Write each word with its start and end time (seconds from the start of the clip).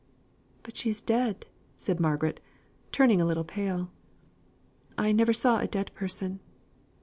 "But 0.63 0.75
she's 0.75 0.99
dead!" 0.99 1.45
said 1.77 1.99
Margaret, 1.99 2.39
turning 2.91 3.21
a 3.21 3.25
little 3.25 3.43
pale. 3.43 3.91
"I 4.97 5.11
never 5.11 5.31
saw 5.31 5.59
a 5.59 5.67
dead 5.67 5.93
person. 5.93 6.39